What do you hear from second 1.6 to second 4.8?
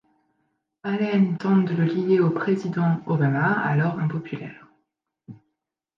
de le lier au président Obama, alors impopulaire.